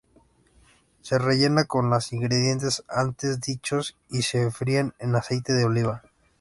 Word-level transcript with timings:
Se 1.03 1.19
rellenan 1.19 1.65
con 1.65 1.91
los 1.91 2.11
ingredientes 2.11 2.83
antes 2.87 3.39
dichos 3.39 3.95
y 4.09 4.23
se 4.23 4.49
fríen 4.49 4.95
en 4.97 5.15
aceite 5.15 5.53
de 5.53 5.65
oliva. 5.65 6.01